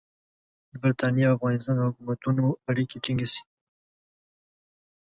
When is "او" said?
1.27-1.35